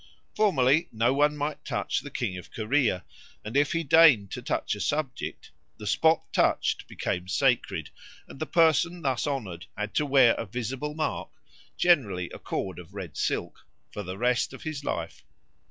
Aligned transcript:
Formerly 0.35 0.89
no 0.91 1.13
one 1.13 1.37
might 1.37 1.63
touch 1.63 1.99
the 1.99 2.09
king 2.09 2.35
of 2.35 2.49
Corea; 2.51 3.05
and 3.45 3.55
if 3.55 3.73
he 3.73 3.83
deigned 3.83 4.31
to 4.31 4.41
touch 4.41 4.73
a 4.73 4.81
subject, 4.81 5.51
the 5.77 5.85
spot 5.85 6.23
touched 6.33 6.87
became 6.87 7.27
sacred, 7.27 7.91
and 8.27 8.39
the 8.39 8.47
person 8.47 9.03
thus 9.03 9.27
honoured 9.27 9.67
had 9.77 9.93
to 9.93 10.07
wear 10.07 10.33
a 10.39 10.47
visible 10.47 10.95
mark 10.95 11.29
(generally 11.77 12.31
a 12.33 12.39
cord 12.39 12.79
of 12.79 12.95
red 12.95 13.15
silk) 13.15 13.67
for 13.91 14.01
the 14.01 14.17
rest 14.17 14.53
of 14.53 14.63
his 14.63 14.83
life. 14.83 15.23